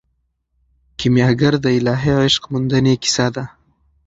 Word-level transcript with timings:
کیمیاګر 0.99 1.53
د 1.63 1.65
الهي 1.77 2.13
عشق 2.23 2.43
موندنې 2.51 2.93
کیسه 3.03 3.27
ده. 3.35 3.45